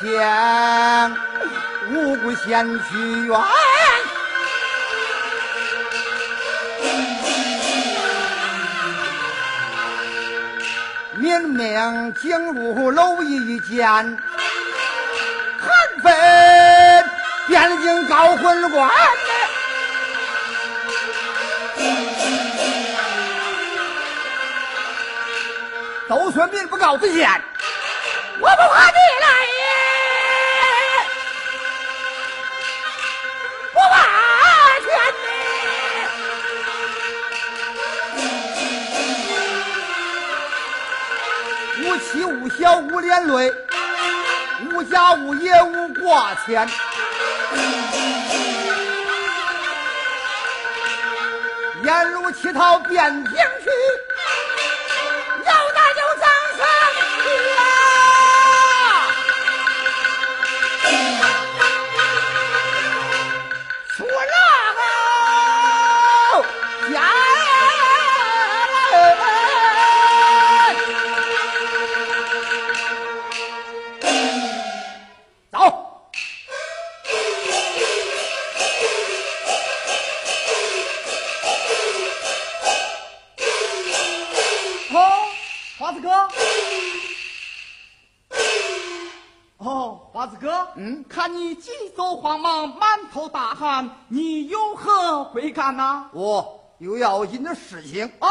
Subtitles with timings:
[0.00, 1.16] 见
[1.90, 3.38] 无辜先去冤，
[11.14, 13.84] 明明进入楼一间，
[15.58, 15.70] 韩
[16.02, 16.10] 非
[17.48, 18.90] 便进高魂关，
[26.08, 27.28] 都说民不告自先，
[28.38, 29.09] 我不怕你。
[42.58, 43.52] 小无连累，
[44.72, 46.68] 无家务也无挂牵，
[51.84, 53.70] 沿路乞讨遍京去。
[90.76, 96.04] 你急走慌忙，满头大汗，你有何贵干呐？
[96.12, 98.28] 我有要紧的事情啊，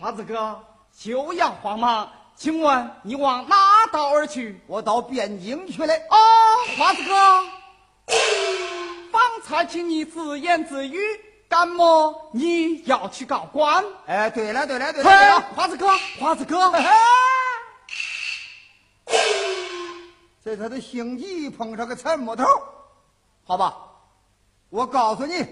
[0.00, 0.60] 华子哥，
[0.92, 4.60] 休要慌忙，请问你往哪道而去？
[4.66, 5.94] 我到汴京去了。
[5.94, 6.16] 啊，
[6.76, 7.14] 华子哥，
[9.12, 10.98] 方才听你自言自语，
[11.48, 13.84] 干么你要去告官？
[14.06, 15.88] 哎，对了对了对了，华子哥，
[16.18, 16.72] 华子哥，
[20.44, 22.44] 这他的星际碰上个沉木头，
[23.44, 23.78] 好吧。
[24.68, 25.42] 我告诉你，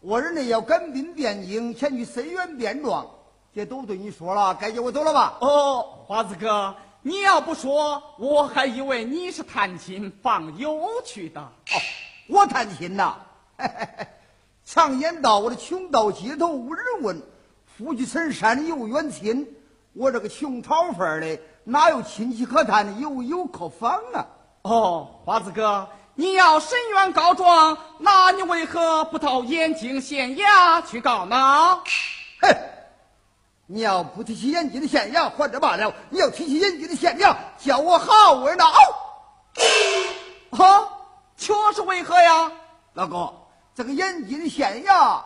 [0.00, 3.08] 我人呢要赶兵汴京，前去深远便庄，
[3.54, 5.38] 这都对你说了，该叫我走了吧？
[5.40, 11.40] 哦，华子哥，你要不说，我还以为你是探亲访友去的。
[11.40, 11.74] 哦，
[12.28, 13.16] 我探亲呐！
[14.66, 17.22] 常言道，我的穷到街头无人问，
[17.64, 19.56] 富居深山有远亲。
[19.94, 24.26] 我这个穷讨饭的，哪有亲戚可探，有友可访啊？
[24.62, 25.88] 哦，华子哥。
[26.14, 31.80] 你要申冤告状，那你为何不到延津县衙去告呢？
[32.42, 32.54] 哼！
[33.66, 38.70] 你要不提起延津的县衙，或者罢了；你要提起延津的县衙，叫我好为恼。
[40.50, 40.88] 哈，
[41.38, 42.52] 却是为何呀？
[42.92, 43.32] 老哥，
[43.74, 45.22] 这个延津的县衙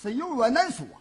[0.00, 0.96] 是有冤难诉啊！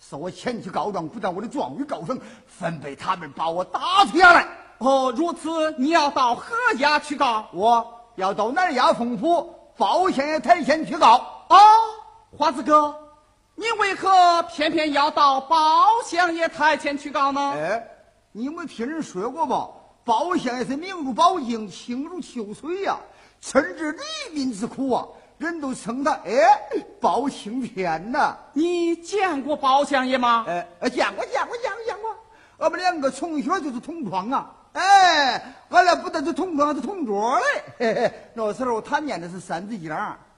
[0.00, 4.48] 是我前去告状，不但我的状语告成，分被他们把我打出衙来。
[4.78, 7.46] 哦，如此，你要到何家去告？
[7.52, 7.96] 我。
[8.16, 11.14] 要到南衙凤府包县爷台前去告
[11.48, 11.56] 啊，
[12.36, 12.94] 花子哥，
[13.54, 17.52] 你为何偏偏要到包县爷台前去告呢？
[17.54, 17.88] 哎，
[18.32, 19.68] 你没听人说过吗？
[20.04, 22.98] 包县爷是名如宝镜，清如秋水呀，
[23.40, 25.06] 深知黎民之苦啊，
[25.40, 26.34] 人都称他哎
[27.00, 28.36] 包青天呐。
[28.52, 30.44] 你见过包相爷吗？
[30.46, 32.14] 哎，见过，见过，见过，见过。
[32.58, 34.52] 我们两个从小就是同窗啊。
[34.74, 37.44] 哎，俺俩不但是同桌，是同桌嘞。
[37.78, 39.90] 嘿嘿那时候他念的是《三字经》，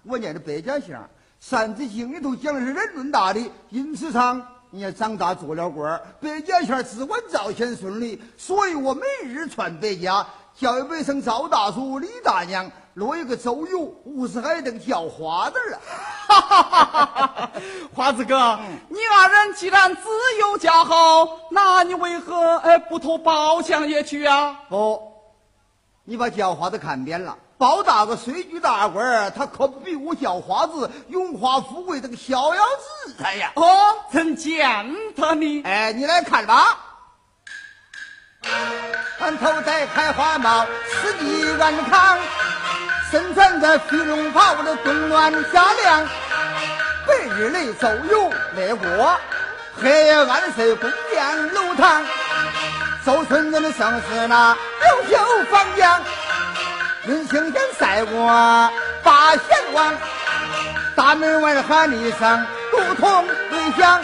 [0.04, 0.94] 我念的《百家姓》。
[1.40, 4.40] 《三字经》里头讲的是人伦大礼，因此上
[4.70, 5.99] 你也长大做了官。
[6.20, 12.70] 《百家姓》只管赵钱孙李，所以我每日传百家，教育百姓赵大叔、李大娘。
[12.94, 15.79] 落一个周游，五十海登叫花子儿
[16.35, 17.50] 啊！
[17.94, 18.59] 花子哥，
[18.89, 20.03] 你二人既然自
[20.39, 24.61] 幼交好，那你为何哎不投包相爷去啊？
[24.69, 25.00] 哦，
[26.05, 27.39] 你把叫花子看扁了。
[27.56, 32.62] 包大哥虽居大官他可不比我叫花子荣华富贵这个逍遥
[33.05, 33.53] 自在呀！
[33.55, 33.65] 哦，
[34.11, 35.62] 怎见得你？
[35.62, 36.79] 哎，你来看吧。
[39.21, 42.19] 俺头戴开花帽，四季安康。
[43.12, 46.09] 身穿着飞龙袍的冬暖夏凉，
[47.06, 49.20] 白日里走有来过，
[49.82, 52.03] 黑夜暗睡宫殿楼堂，
[53.05, 56.00] 周村子的相思那六九房梁，
[57.05, 58.70] 临行天赛过
[59.03, 59.94] 八贤王，
[60.97, 64.03] 大门外喊一声如同回响，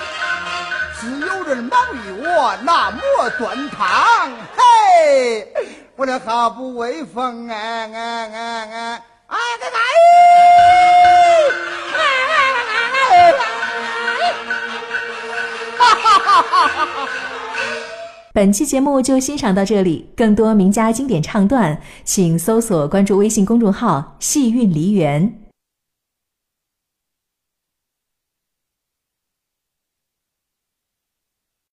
[1.00, 5.50] 只有人忙于我那磨端汤，嘿，
[5.98, 9.02] 我这好不威风哎哎哎哎！
[9.26, 9.66] 哎个
[15.76, 17.08] 哈哈哈哈哈！
[18.32, 25.40] 本期节目就欣赏到这里，更多名家经典唱段，请搜索关注微信公众号“戏韵梨园”。